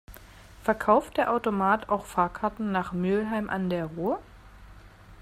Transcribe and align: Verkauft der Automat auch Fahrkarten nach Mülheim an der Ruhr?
Verkauft 0.63 1.17
der 1.17 1.31
Automat 1.31 1.89
auch 1.89 2.07
Fahrkarten 2.07 2.71
nach 2.71 2.91
Mülheim 2.91 3.51
an 3.51 3.69
der 3.69 3.85
Ruhr? 3.85 4.19